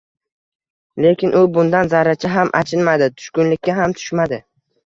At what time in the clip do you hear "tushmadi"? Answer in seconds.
4.01-4.43